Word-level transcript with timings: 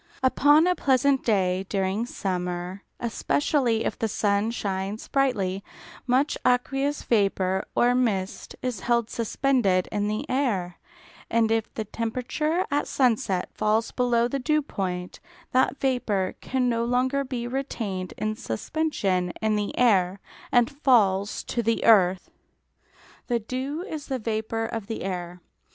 Upon 0.23 0.65
a 0.65 0.73
pleasant 0.73 1.23
day 1.23 1.67
during 1.69 2.07
summer, 2.07 2.81
especially 2.99 3.85
if 3.85 3.99
the 3.99 4.07
sun 4.07 4.49
shines 4.49 5.07
brightly, 5.07 5.63
much 6.07 6.39
aqueous 6.43 7.03
vapour 7.03 7.67
or 7.75 7.93
mist 7.93 8.55
is 8.63 8.79
held 8.79 9.11
suspended 9.11 9.87
in 9.91 10.07
the 10.07 10.27
air, 10.27 10.77
and 11.29 11.51
if 11.51 11.71
the 11.75 11.85
temperature 11.85 12.65
at 12.71 12.87
sunset 12.87 13.49
falls 13.53 13.91
below 13.91 14.27
the 14.27 14.39
dew 14.39 14.63
point, 14.63 15.19
that 15.51 15.79
vapour 15.79 16.33
can 16.41 16.67
no 16.67 16.83
longer 16.83 17.23
be 17.23 17.45
retained 17.45 18.15
in 18.17 18.35
suspension 18.35 19.31
in 19.39 19.55
the 19.55 19.77
air, 19.77 20.19
and 20.51 20.71
falls 20.81 21.43
to 21.43 21.61
the 21.61 21.85
earth. 21.85 22.31
The 23.27 23.37
dew 23.37 23.83
is 23.83 24.07
the 24.07 24.17
vapour 24.17 24.65
of 24.65 24.87
the 24.87 25.03
air. 25.03 25.41